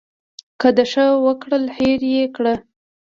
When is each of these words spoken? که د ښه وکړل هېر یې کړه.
که 0.59 0.69
د 0.77 0.79
ښه 0.91 1.05
وکړل 1.25 1.63
هېر 1.77 2.01
یې 2.15 2.25
کړه. 2.35 2.55